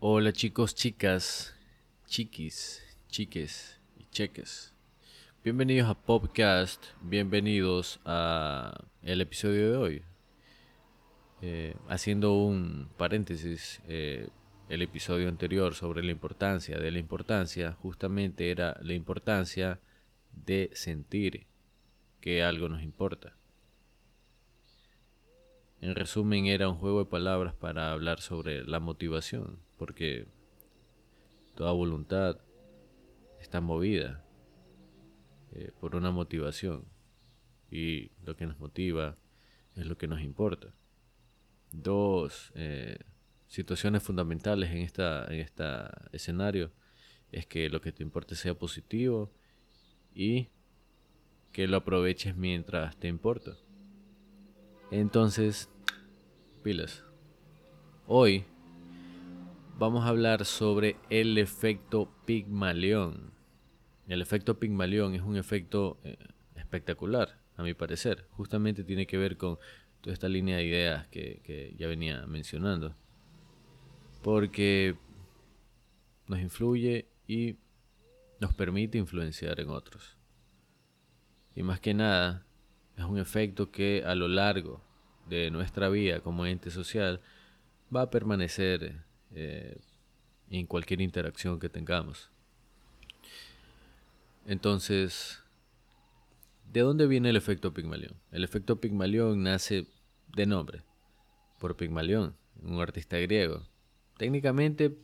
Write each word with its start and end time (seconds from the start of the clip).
Hola 0.00 0.32
chicos, 0.32 0.76
chicas, 0.76 1.56
chiquis, 2.06 2.80
chiques 3.08 3.80
y 3.96 4.04
cheques. 4.12 4.72
Bienvenidos 5.42 5.90
a 5.90 5.94
Popcast, 5.94 6.84
bienvenidos 7.02 7.98
a 8.04 8.84
el 9.02 9.20
episodio 9.20 9.72
de 9.72 9.76
hoy. 9.76 10.02
Eh, 11.42 11.74
haciendo 11.88 12.34
un 12.34 12.88
paréntesis, 12.96 13.82
eh, 13.88 14.28
el 14.68 14.82
episodio 14.82 15.28
anterior 15.28 15.74
sobre 15.74 16.04
la 16.04 16.12
importancia 16.12 16.78
de 16.78 16.92
la 16.92 17.00
importancia, 17.00 17.72
justamente 17.72 18.52
era 18.52 18.78
la 18.80 18.94
importancia 18.94 19.80
de 20.30 20.70
sentir 20.74 21.48
que 22.20 22.44
algo 22.44 22.68
nos 22.68 22.84
importa. 22.84 23.37
En 25.80 25.94
resumen, 25.94 26.46
era 26.46 26.68
un 26.68 26.76
juego 26.76 27.04
de 27.04 27.10
palabras 27.10 27.54
para 27.54 27.92
hablar 27.92 28.20
sobre 28.20 28.64
la 28.64 28.80
motivación, 28.80 29.60
porque 29.76 30.26
toda 31.54 31.70
voluntad 31.72 32.38
está 33.40 33.60
movida 33.60 34.24
eh, 35.52 35.70
por 35.80 35.94
una 35.94 36.10
motivación 36.10 36.84
y 37.70 38.10
lo 38.24 38.36
que 38.36 38.46
nos 38.46 38.58
motiva 38.58 39.16
es 39.76 39.86
lo 39.86 39.96
que 39.96 40.08
nos 40.08 40.20
importa. 40.20 40.74
Dos 41.70 42.50
eh, 42.54 42.98
situaciones 43.46 44.02
fundamentales 44.02 44.70
en 44.70 44.78
esta 44.78 45.26
en 45.32 45.40
este 45.40 45.64
escenario 46.12 46.72
es 47.30 47.46
que 47.46 47.68
lo 47.68 47.80
que 47.80 47.92
te 47.92 48.02
importe 48.02 48.34
sea 48.34 48.54
positivo 48.54 49.30
y 50.14 50.48
que 51.52 51.68
lo 51.68 51.76
aproveches 51.76 52.36
mientras 52.36 52.96
te 52.96 53.08
importa. 53.08 53.56
Entonces, 54.90 55.68
pilas. 56.62 57.04
Hoy 58.06 58.46
vamos 59.78 60.04
a 60.04 60.08
hablar 60.08 60.46
sobre 60.46 60.96
el 61.10 61.36
efecto 61.36 62.10
Pigmalión. 62.24 63.32
El 64.06 64.22
efecto 64.22 64.58
Pigmalión 64.58 65.14
es 65.14 65.20
un 65.20 65.36
efecto 65.36 65.98
eh, 66.04 66.16
espectacular, 66.56 67.38
a 67.56 67.62
mi 67.62 67.74
parecer. 67.74 68.26
Justamente 68.30 68.82
tiene 68.82 69.06
que 69.06 69.18
ver 69.18 69.36
con 69.36 69.58
toda 70.00 70.14
esta 70.14 70.28
línea 70.30 70.56
de 70.56 70.64
ideas 70.64 71.06
que, 71.08 71.42
que 71.44 71.74
ya 71.76 71.86
venía 71.86 72.26
mencionando. 72.26 72.96
Porque 74.22 74.96
nos 76.28 76.40
influye 76.40 77.08
y 77.26 77.56
nos 78.40 78.54
permite 78.54 78.96
influenciar 78.96 79.60
en 79.60 79.68
otros. 79.68 80.16
Y 81.54 81.62
más 81.62 81.78
que 81.78 81.92
nada, 81.92 82.47
es 82.98 83.04
un 83.04 83.18
efecto 83.18 83.70
que 83.70 84.02
a 84.04 84.14
lo 84.14 84.26
largo 84.26 84.82
de 85.28 85.50
nuestra 85.50 85.88
vida 85.88 86.20
como 86.20 86.46
ente 86.46 86.70
social 86.70 87.20
va 87.94 88.02
a 88.02 88.10
permanecer 88.10 89.04
eh, 89.32 89.78
en 90.50 90.66
cualquier 90.66 91.00
interacción 91.00 91.60
que 91.60 91.68
tengamos. 91.68 92.30
Entonces, 94.46 95.42
¿de 96.72 96.80
dónde 96.80 97.06
viene 97.06 97.30
el 97.30 97.36
efecto 97.36 97.72
Pigmalión? 97.72 98.14
El 98.32 98.42
efecto 98.42 98.80
Pigmalión 98.80 99.42
nace 99.42 99.86
de 100.34 100.46
nombre, 100.46 100.82
por 101.60 101.76
Pigmalión, 101.76 102.34
un 102.62 102.80
artista 102.80 103.18
griego. 103.18 103.62
Técnicamente 104.16 104.96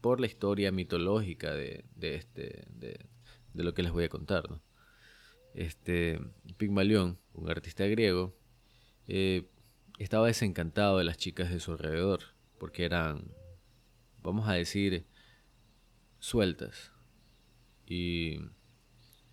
por 0.00 0.20
la 0.20 0.26
historia 0.26 0.72
mitológica 0.72 1.52
de, 1.52 1.84
este, 2.00 2.64
de, 2.70 2.98
de, 3.52 3.64
lo 3.64 3.74
que 3.74 3.82
les 3.82 3.92
voy 3.92 4.04
a 4.04 4.08
contar. 4.08 4.48
¿no? 4.48 4.62
Este, 5.54 6.20
Pigmalión, 6.56 7.18
un 7.34 7.50
artista 7.50 7.86
griego, 7.86 8.34
eh, 9.08 9.48
estaba 9.98 10.26
desencantado 10.26 10.98
de 10.98 11.04
las 11.04 11.16
chicas 11.16 11.50
de 11.50 11.60
su 11.60 11.72
alrededor, 11.72 12.20
porque 12.58 12.84
eran, 12.84 13.32
vamos 14.22 14.48
a 14.48 14.54
decir, 14.54 15.04
sueltas 16.18 16.92
y 17.86 18.38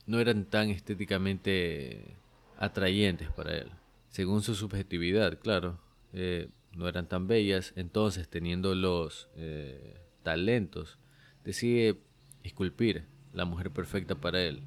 no 0.05 0.19
eran 0.19 0.45
tan 0.45 0.69
estéticamente 0.69 2.15
atrayentes 2.57 3.29
para 3.31 3.55
él, 3.55 3.69
según 4.09 4.41
su 4.41 4.55
subjetividad, 4.55 5.39
claro. 5.39 5.79
Eh, 6.13 6.49
no 6.73 6.87
eran 6.87 7.07
tan 7.07 7.27
bellas, 7.27 7.73
entonces 7.75 8.27
teniendo 8.29 8.75
los 8.75 9.29
eh, 9.35 9.99
talentos, 10.23 10.99
decide 11.43 11.99
esculpir 12.43 13.05
la 13.33 13.45
mujer 13.45 13.71
perfecta 13.71 14.15
para 14.15 14.41
él. 14.41 14.61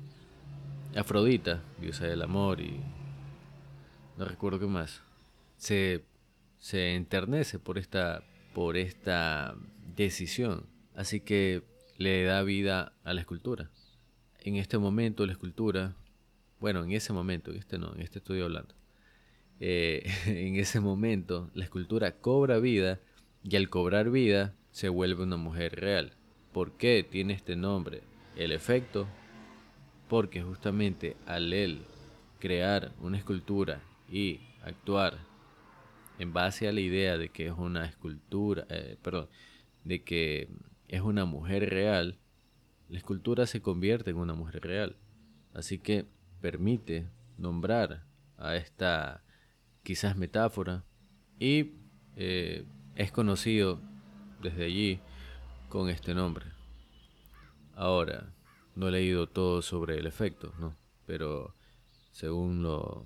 Afrodita, 0.97 1.63
diosa 1.81 2.07
del 2.07 2.23
amor 2.23 2.61
y 2.61 2.81
no 4.19 4.25
recuerdo 4.25 4.59
qué 4.59 4.67
más, 4.67 5.03
se, 5.57 6.05
se 6.59 6.97
enternece 6.97 7.61
por 7.61 7.79
esta, 7.79 8.25
por 8.55 8.77
esta 8.77 9.55
decisión. 9.95 10.67
Así 10.97 11.21
que 11.21 11.63
le 11.97 12.25
da 12.25 12.43
vida 12.43 12.93
a 13.05 13.15
la 13.15 13.21
escultura. 13.21 13.71
En 14.41 14.57
este 14.57 14.79
momento 14.79 15.27
la 15.27 15.33
escultura, 15.33 15.95
bueno, 16.59 16.83
en 16.83 16.91
ese 16.91 17.13
momento, 17.13 17.53
en 17.53 17.59
este 17.59 17.79
no, 17.79 17.95
en 17.95 18.01
este 18.01 18.19
estoy 18.19 18.41
hablando. 18.41 18.75
Eh, 19.61 20.11
en 20.27 20.57
ese 20.57 20.81
momento 20.81 21.51
la 21.55 21.65
escultura 21.65 22.17
cobra 22.17 22.59
vida 22.59 22.99
y 23.45 23.55
al 23.55 23.71
cobrar 23.71 24.11
vida 24.11 24.55
se 24.73 24.89
vuelve 24.89 25.23
una 25.23 25.37
mujer 25.37 25.77
real. 25.77 26.15
¿Por 26.53 26.73
qué 26.77 27.07
tiene 27.09 27.33
este 27.35 27.55
nombre? 27.55 28.03
El 28.37 28.51
efecto, 28.51 29.07
porque 30.11 30.43
justamente 30.43 31.17
al 31.25 31.53
él 31.53 31.83
crear 32.41 32.91
una 33.01 33.17
escultura 33.17 33.81
y 34.11 34.41
actuar 34.65 35.19
en 36.19 36.33
base 36.33 36.67
a 36.67 36.73
la 36.73 36.81
idea 36.81 37.17
de 37.17 37.29
que 37.29 37.47
es 37.47 37.53
una 37.57 37.87
escultura, 37.87 38.67
eh, 38.71 38.99
perdón, 39.01 39.29
de 39.85 40.03
que 40.03 40.49
es 40.89 41.01
una 41.01 41.27
mujer 41.27 41.71
real, 41.71 42.19
la 42.89 42.99
escultura 42.99 43.47
se 43.47 43.63
convierte 43.63 44.11
en 44.11 44.17
una 44.17 44.35
mujer 44.35 44.63
real. 44.65 44.97
Así 45.55 45.79
que 45.79 46.07
permite 46.41 47.09
nombrar 47.39 48.03
a 48.37 48.57
esta 48.57 49.23
quizás 49.85 50.17
metáfora 50.17 50.83
y 51.39 51.75
eh, 52.17 52.65
es 52.97 53.13
conocido 53.13 53.81
desde 54.43 54.65
allí 54.65 54.99
con 55.69 55.89
este 55.89 56.15
nombre. 56.15 56.47
Ahora, 57.77 58.35
no 58.81 58.89
he 58.89 58.93
leído 58.93 59.29
todo 59.29 59.61
sobre 59.61 59.99
el 59.99 60.07
efecto, 60.07 60.55
¿no? 60.59 60.75
Pero 61.07 61.55
según 62.13 62.63
lo, 62.63 63.05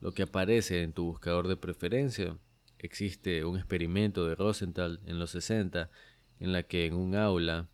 lo 0.00 0.12
que 0.12 0.22
aparece 0.22 0.82
en 0.82 0.92
tu 0.92 1.04
buscador 1.04 1.48
de 1.48 1.56
preferencia. 1.56 2.36
Existe 2.78 3.44
un 3.44 3.56
experimento 3.56 4.26
de 4.26 4.34
Rosenthal 4.34 5.00
en 5.06 5.18
los 5.18 5.30
60 5.30 5.90
en 6.40 6.52
la 6.52 6.62
que 6.62 6.86
en 6.86 6.94
un 6.94 7.16
aula 7.16 7.68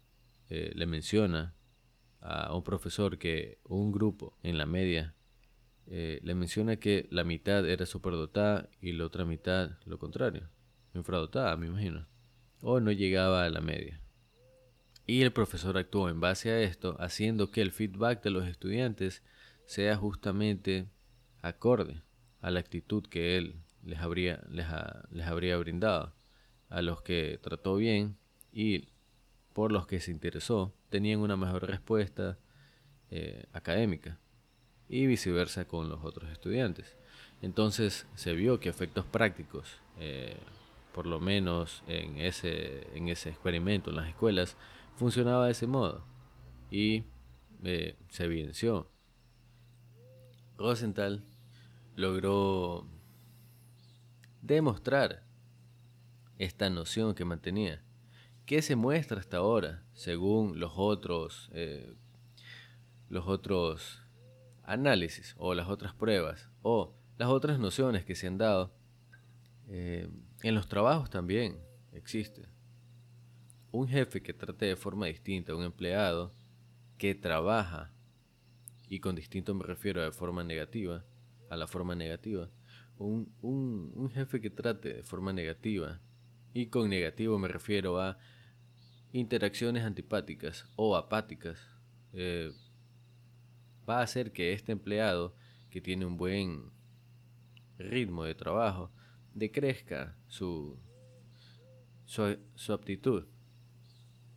eh, 0.48 0.72
le 0.74 0.86
menciona 0.86 1.54
a 2.20 2.54
un 2.54 2.62
profesor 2.62 3.18
que 3.18 3.58
un 3.64 3.92
grupo 3.92 4.38
en 4.42 4.56
la 4.56 4.64
media 4.64 5.14
eh, 5.86 6.20
le 6.22 6.34
menciona 6.34 6.76
que 6.76 7.06
la 7.10 7.24
mitad 7.24 7.68
era 7.68 7.84
superdotada 7.84 8.70
y 8.80 8.92
la 8.92 9.04
otra 9.04 9.26
mitad 9.26 9.72
lo 9.84 9.98
contrario, 9.98 10.48
infradotada, 10.94 11.56
me 11.58 11.66
imagino, 11.66 12.06
o 12.62 12.80
no 12.80 12.92
llegaba 12.92 13.44
a 13.44 13.50
la 13.50 13.60
media. 13.60 14.00
Y 15.06 15.22
el 15.22 15.32
profesor 15.32 15.76
actuó 15.76 16.08
en 16.08 16.20
base 16.20 16.50
a 16.50 16.60
esto, 16.60 16.96
haciendo 16.98 17.50
que 17.50 17.60
el 17.60 17.72
feedback 17.72 18.22
de 18.22 18.30
los 18.30 18.46
estudiantes 18.46 19.22
sea 19.66 19.96
justamente 19.96 20.86
acorde 21.42 22.02
a 22.40 22.50
la 22.50 22.60
actitud 22.60 23.04
que 23.06 23.36
él 23.36 23.56
les 23.84 23.98
habría, 24.00 24.42
les, 24.48 24.66
les 25.10 25.26
habría 25.26 25.56
brindado. 25.58 26.14
A 26.70 26.82
los 26.82 27.02
que 27.02 27.38
trató 27.42 27.76
bien 27.76 28.16
y 28.52 28.88
por 29.52 29.70
los 29.70 29.86
que 29.86 30.00
se 30.00 30.10
interesó 30.10 30.74
tenían 30.88 31.20
una 31.20 31.36
mejor 31.36 31.66
respuesta 31.66 32.38
eh, 33.10 33.44
académica 33.52 34.18
y 34.88 35.06
viceversa 35.06 35.66
con 35.66 35.88
los 35.88 36.04
otros 36.04 36.30
estudiantes. 36.30 36.96
Entonces 37.42 38.06
se 38.14 38.32
vio 38.32 38.58
que 38.60 38.68
efectos 38.68 39.04
prácticos, 39.04 39.78
eh, 40.00 40.36
por 40.92 41.06
lo 41.06 41.20
menos 41.20 41.82
en 41.86 42.18
ese, 42.18 42.86
en 42.96 43.08
ese 43.08 43.30
experimento 43.30 43.90
en 43.90 43.96
las 43.96 44.08
escuelas, 44.08 44.56
funcionaba 44.96 45.46
de 45.46 45.52
ese 45.52 45.66
modo 45.66 46.04
y 46.70 47.04
eh, 47.62 47.96
se 48.08 48.24
evidenció. 48.24 48.90
Rosenthal 50.56 51.24
logró 51.96 52.86
demostrar 54.42 55.24
esta 56.38 56.70
noción 56.70 57.14
que 57.14 57.24
mantenía, 57.24 57.82
que 58.46 58.62
se 58.62 58.76
muestra 58.76 59.20
hasta 59.20 59.38
ahora, 59.38 59.84
según 59.94 60.60
los 60.60 60.72
otros, 60.76 61.50
eh, 61.52 61.94
los 63.08 63.26
otros 63.26 64.02
análisis 64.64 65.34
o 65.38 65.54
las 65.54 65.68
otras 65.68 65.94
pruebas 65.94 66.48
o 66.62 66.94
las 67.18 67.28
otras 67.28 67.58
nociones 67.58 68.04
que 68.04 68.14
se 68.14 68.26
han 68.26 68.38
dado. 68.38 68.72
Eh, 69.68 70.08
en 70.42 70.54
los 70.54 70.68
trabajos 70.68 71.08
también 71.10 71.58
existe. 71.92 72.48
Un 73.74 73.88
jefe 73.88 74.22
que 74.22 74.32
trate 74.32 74.66
de 74.66 74.76
forma 74.76 75.06
distinta 75.06 75.50
a 75.50 75.56
un 75.56 75.64
empleado 75.64 76.32
que 76.96 77.12
trabaja, 77.16 77.90
y 78.88 79.00
con 79.00 79.16
distinto 79.16 79.52
me 79.52 79.64
refiero 79.64 80.00
de 80.00 80.12
forma 80.12 80.44
negativa, 80.44 81.04
a 81.50 81.56
la 81.56 81.66
forma 81.66 81.96
negativa. 81.96 82.48
Un, 82.98 83.34
un, 83.42 84.10
jefe 84.10 84.40
que 84.40 84.48
trate 84.48 84.94
de 84.94 85.02
forma 85.02 85.32
negativa, 85.32 86.00
y 86.52 86.66
con 86.66 86.88
negativo 86.88 87.36
me 87.36 87.48
refiero 87.48 88.00
a 88.00 88.16
interacciones 89.12 89.82
antipáticas 89.82 90.70
o 90.76 90.96
apáticas, 90.96 91.58
eh, 92.12 92.52
va 93.88 93.98
a 93.98 94.02
hacer 94.02 94.30
que 94.30 94.52
este 94.52 94.70
empleado 94.70 95.34
que 95.70 95.80
tiene 95.80 96.06
un 96.06 96.16
buen 96.16 96.70
ritmo 97.76 98.22
de 98.22 98.36
trabajo 98.36 98.92
decrezca 99.34 100.16
su, 100.28 100.78
su, 102.06 102.72
aptitud 102.72 103.33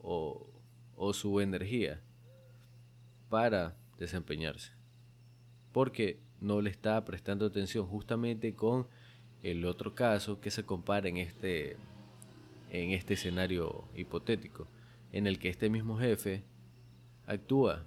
o, 0.08 1.14
su 1.14 1.42
energía 1.42 2.02
para 3.30 3.76
desempeñarse. 3.98 4.72
Porque 5.72 6.20
no 6.40 6.62
le 6.62 6.70
está 6.70 7.04
prestando 7.04 7.46
atención 7.46 7.86
justamente 7.86 8.56
con 8.56 8.88
el 9.44 9.66
otro 9.66 9.94
caso 9.94 10.40
que 10.40 10.50
se 10.50 10.64
compara 10.64 11.10
en 11.10 11.18
este, 11.18 11.78
en 12.70 12.92
este 12.92 13.16
escenario 13.16 13.88
hipotético, 13.96 14.68
en 15.12 15.28
el 15.28 15.40
que 15.40 15.50
este 15.50 15.70
mismo 15.70 15.98
jefe 15.98 16.44
actúa 17.26 17.86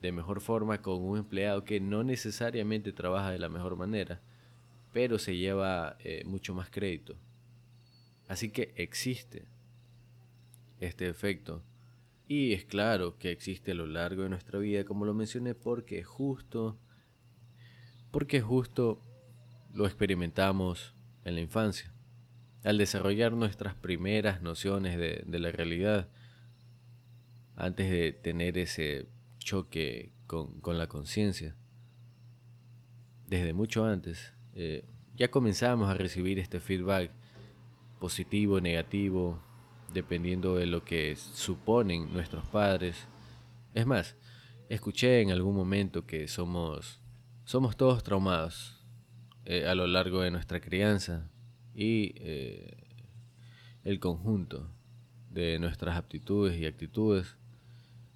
de 0.00 0.12
mejor 0.12 0.40
forma 0.40 0.82
con 0.82 1.02
un 1.02 1.18
empleado 1.18 1.64
que 1.64 1.80
no 1.80 2.04
necesariamente 2.04 2.92
trabaja 2.92 3.30
de 3.30 3.38
la 3.38 3.48
mejor 3.48 3.76
manera, 3.76 4.20
pero 4.92 5.18
se 5.18 5.36
lleva 5.36 5.96
eh, 6.00 6.24
mucho 6.26 6.54
más 6.54 6.68
crédito. 6.68 7.16
Así 8.28 8.50
que 8.50 8.72
existe 8.76 9.46
este 10.84 11.08
efecto. 11.08 11.62
Y 12.26 12.52
es 12.52 12.64
claro 12.64 13.18
que 13.18 13.30
existe 13.30 13.72
a 13.72 13.74
lo 13.74 13.86
largo 13.86 14.22
de 14.22 14.30
nuestra 14.30 14.58
vida, 14.58 14.84
como 14.84 15.04
lo 15.04 15.12
mencioné, 15.12 15.54
porque 15.54 16.02
justo, 16.02 16.78
porque 18.10 18.40
justo 18.40 19.00
lo 19.74 19.86
experimentamos 19.86 20.94
en 21.24 21.34
la 21.34 21.40
infancia. 21.40 21.92
Al 22.62 22.78
desarrollar 22.78 23.32
nuestras 23.32 23.74
primeras 23.74 24.40
nociones 24.40 24.96
de, 24.96 25.38
la 25.38 25.50
realidad, 25.50 26.08
antes 27.56 27.90
de 27.90 28.12
tener 28.12 28.56
ese 28.56 29.06
choque 29.38 30.12
con, 30.26 30.78
la 30.78 30.86
conciencia, 30.86 31.56
desde 33.26 33.52
mucho 33.52 33.84
antes, 33.84 34.32
eh, 34.54 34.84
ya 35.14 35.30
comenzamos 35.30 35.90
a 35.90 35.94
recibir 35.94 36.38
este 36.38 36.58
feedback 36.58 37.10
positivo, 38.00 38.60
negativo, 38.60 39.42
dependiendo 39.94 40.56
de 40.56 40.66
lo 40.66 40.84
que 40.84 41.16
suponen 41.16 42.12
nuestros 42.12 42.44
padres. 42.46 43.06
Es 43.72 43.86
más, 43.86 44.16
escuché 44.68 45.22
en 45.22 45.30
algún 45.30 45.56
momento 45.56 46.04
que 46.04 46.28
somos, 46.28 47.00
somos 47.44 47.76
todos 47.76 48.02
traumados 48.02 48.84
eh, 49.46 49.66
a 49.66 49.74
lo 49.74 49.86
largo 49.86 50.20
de 50.20 50.30
nuestra 50.30 50.60
crianza 50.60 51.30
y 51.74 52.12
eh, 52.16 52.76
el 53.84 54.00
conjunto 54.00 54.68
de 55.30 55.58
nuestras 55.58 55.96
aptitudes 55.96 56.58
y 56.58 56.66
actitudes 56.66 57.36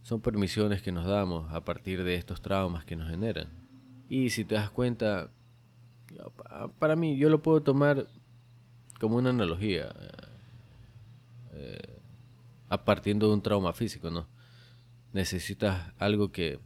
son 0.03 0.21
permisiones 0.21 0.83
que 0.83 0.93
nos 0.93 1.07
damos 1.07 1.53
a 1.53 1.65
partir 1.65 2.03
de 2.03 2.17
estos 2.17 2.41
traumas 2.41 2.85
que 2.85 2.97
nos 2.97 3.09
generan. 3.09 3.49
Y 4.09 4.31
si 4.31 4.45
te 4.45 4.55
das 4.55 4.71
cuenta, 4.71 5.31
para 6.79 6.97
mí 6.97 7.19
yo 7.19 7.29
lo 7.29 7.43
puedo 7.43 7.63
tomar 7.63 8.07
como 8.99 9.17
una 9.17 9.31
analogía, 9.31 9.95
eh, 11.59 12.01
a 12.69 12.85
partir 12.85 13.17
de 13.17 13.27
un 13.27 13.43
trauma 13.43 13.73
físico, 13.73 14.11
¿no? 14.11 14.29
Necesitas 15.13 15.93
algo 15.99 16.31
que 16.31 16.61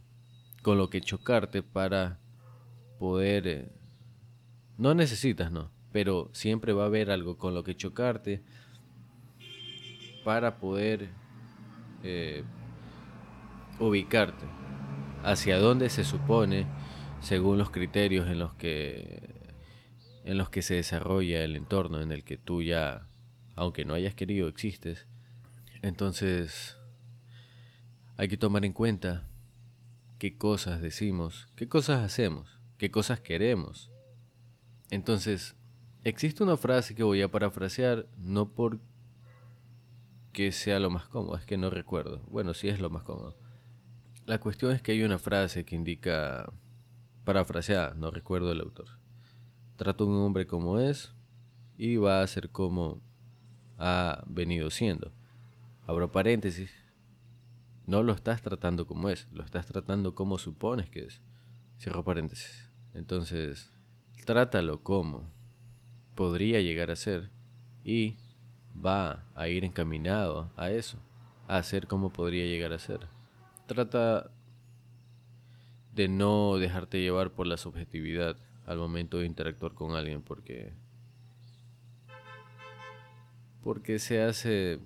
con 0.61 0.77
lo 0.77 0.89
que 0.89 1.01
chocarte 1.01 1.63
para 1.63 2.19
poder 2.99 3.71
no 4.77 4.93
necesitas, 4.93 5.51
no, 5.51 5.71
pero 5.91 6.29
siempre 6.33 6.73
va 6.73 6.83
a 6.83 6.87
haber 6.87 7.11
algo 7.11 7.37
con 7.37 7.53
lo 7.53 7.63
que 7.63 7.75
chocarte 7.75 8.43
para 10.23 10.57
poder 10.57 11.09
eh, 12.03 12.43
ubicarte 13.79 14.45
hacia 15.23 15.57
dónde 15.57 15.89
se 15.89 16.03
supone 16.03 16.67
según 17.21 17.57
los 17.57 17.69
criterios 17.69 18.27
en 18.27 18.39
los 18.39 18.53
que 18.53 19.33
en 20.25 20.37
los 20.37 20.49
que 20.49 20.61
se 20.61 20.75
desarrolla 20.75 21.43
el 21.43 21.55
entorno 21.55 22.01
en 22.01 22.11
el 22.11 22.23
que 22.23 22.37
tú 22.37 22.61
ya 22.61 23.07
aunque 23.55 23.85
no 23.85 23.93
hayas 23.93 24.15
querido 24.15 24.47
existes 24.47 25.07
entonces 25.81 26.77
hay 28.17 28.27
que 28.27 28.37
tomar 28.37 28.65
en 28.65 28.73
cuenta 28.73 29.27
qué 30.19 30.37
cosas 30.37 30.81
decimos 30.81 31.47
qué 31.55 31.67
cosas 31.67 32.01
hacemos 32.01 32.59
qué 32.77 32.91
cosas 32.91 33.19
queremos 33.19 33.93
entonces, 34.93 35.55
existe 36.03 36.43
una 36.43 36.55
frase 36.55 36.93
que 36.93 37.01
voy 37.01 37.23
a 37.23 37.31
parafrasear, 37.31 38.07
no 38.15 38.53
porque 38.53 38.79
sea 40.51 40.79
lo 40.79 40.91
más 40.91 41.07
cómodo, 41.07 41.35
es 41.35 41.47
que 41.47 41.57
no 41.57 41.71
recuerdo. 41.71 42.21
Bueno, 42.27 42.53
sí 42.53 42.67
es 42.67 42.79
lo 42.79 42.91
más 42.91 43.01
cómodo. 43.01 43.35
La 44.27 44.39
cuestión 44.39 44.71
es 44.71 44.83
que 44.83 44.91
hay 44.91 45.01
una 45.01 45.17
frase 45.17 45.65
que 45.65 45.75
indica, 45.75 46.53
parafraseada, 47.23 47.95
no 47.95 48.11
recuerdo 48.11 48.51
el 48.51 48.61
autor. 48.61 48.99
Trata 49.77 50.03
a 50.03 50.07
un 50.07 50.15
hombre 50.17 50.45
como 50.45 50.79
es 50.79 51.15
y 51.75 51.95
va 51.95 52.21
a 52.21 52.27
ser 52.27 52.51
como 52.51 53.01
ha 53.77 54.23
venido 54.27 54.69
siendo. 54.69 55.11
Abro 55.85 56.11
paréntesis. 56.11 56.71
No 57.85 58.01
lo 58.01 58.13
estás 58.13 58.41
tratando 58.41 58.87
como 58.87 59.09
es, 59.09 59.27
lo 59.31 59.43
estás 59.43 59.65
tratando 59.65 60.15
como 60.15 60.37
supones 60.37 60.89
que 60.89 61.05
es. 61.05 61.21
Cierro 61.77 62.03
paréntesis. 62.03 62.71
Entonces, 62.93 63.73
trátalo 64.25 64.83
como 64.83 65.29
podría 66.15 66.61
llegar 66.61 66.91
a 66.91 66.95
ser 66.95 67.29
y 67.83 68.17
va 68.73 69.25
a 69.35 69.47
ir 69.49 69.65
encaminado 69.65 70.51
a 70.55 70.69
eso, 70.69 70.97
a 71.47 71.61
ser 71.63 71.87
como 71.87 72.11
podría 72.11 72.45
llegar 72.45 72.71
a 72.73 72.79
ser. 72.79 73.07
Trata 73.67 74.31
de 75.93 76.07
no 76.07 76.57
dejarte 76.57 77.01
llevar 77.01 77.31
por 77.31 77.47
la 77.47 77.57
subjetividad 77.57 78.37
al 78.65 78.77
momento 78.77 79.19
de 79.19 79.25
interactuar 79.25 79.73
con 79.73 79.95
alguien 79.95 80.21
porque 80.21 80.73
porque 83.63 83.99
se 83.99 84.21
hace 84.21 84.79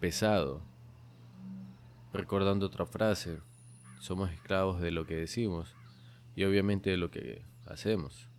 pesado. 0.00 0.62
Recordando 2.12 2.66
otra 2.66 2.86
frase, 2.86 3.40
somos 4.00 4.30
esclavos 4.30 4.80
de 4.80 4.90
lo 4.90 5.06
que 5.06 5.16
decimos 5.16 5.74
y 6.34 6.44
obviamente 6.44 6.90
de 6.90 6.96
lo 6.96 7.10
que 7.10 7.42
hacemos. 7.66 8.30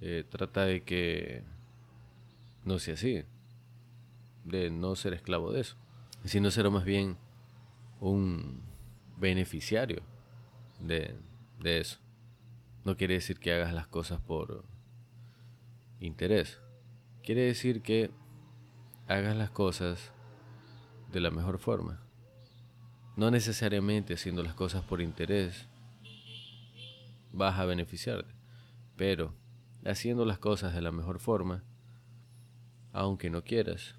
Eh, 0.00 0.24
trata 0.28 0.64
de 0.64 0.82
que 0.82 1.44
no 2.64 2.78
sea 2.78 2.94
así, 2.94 3.22
de 4.44 4.70
no 4.70 4.96
ser 4.96 5.14
esclavo 5.14 5.52
de 5.52 5.60
eso, 5.60 5.76
sino 6.24 6.50
ser 6.50 6.68
más 6.70 6.84
bien 6.84 7.16
un 8.00 8.62
beneficiario 9.18 10.02
de, 10.80 11.14
de 11.60 11.80
eso. 11.80 11.98
No 12.84 12.96
quiere 12.96 13.14
decir 13.14 13.38
que 13.38 13.52
hagas 13.52 13.72
las 13.72 13.86
cosas 13.86 14.20
por 14.20 14.64
interés. 16.00 16.63
Quiere 17.24 17.40
decir 17.40 17.80
que 17.80 18.10
hagas 19.08 19.34
las 19.34 19.48
cosas 19.48 20.12
de 21.10 21.20
la 21.20 21.30
mejor 21.30 21.58
forma. 21.58 22.02
No 23.16 23.30
necesariamente 23.30 24.12
haciendo 24.12 24.42
las 24.42 24.52
cosas 24.52 24.84
por 24.84 25.00
interés 25.00 25.66
vas 27.32 27.58
a 27.58 27.64
beneficiarte, 27.64 28.34
pero 28.96 29.34
haciendo 29.86 30.26
las 30.26 30.38
cosas 30.38 30.74
de 30.74 30.82
la 30.82 30.92
mejor 30.92 31.18
forma, 31.18 31.64
aunque 32.92 33.30
no 33.30 33.42
quieras, 33.42 33.94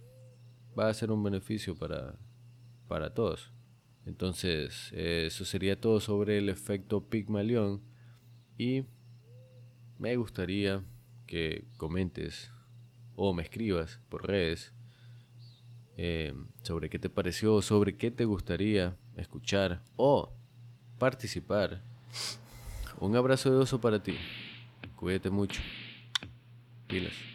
va 0.77 0.88
a 0.88 0.94
ser 0.94 1.12
un 1.12 1.24
beneficio 1.24 1.75
para, 1.75 2.20
para 2.88 3.15
todos. 3.15 3.51
Entonces, 4.05 4.91
eso 4.94 5.46
sería 5.46 5.82
todo 5.82 6.00
sobre 6.00 6.38
el 6.38 6.48
efecto 6.48 7.10
Pigmalión 7.10 7.82
y 8.55 8.86
me 9.98 10.15
gustaría 10.15 10.84
que 11.25 11.65
comentes 11.77 12.51
o 13.15 13.34
me 13.34 13.43
escribas 13.43 14.00
por 14.10 14.27
redes 14.27 14.74
eh, 15.98 16.34
sobre 16.63 16.89
qué 16.89 17.00
te 17.00 17.10
pareció, 17.10 17.62
sobre 17.62 17.95
qué 17.95 18.12
te 18.12 18.25
gustaría 18.25 18.98
escuchar 19.15 19.81
o 19.95 20.34
participar. 20.98 21.81
Un 23.00 23.15
abrazo 23.15 23.51
de 23.51 23.57
oso 23.57 23.79
para 23.79 24.01
ti. 24.01 24.17
Cuídate 24.95 25.29
mucho. 25.29 25.62
Pilas. 26.88 27.34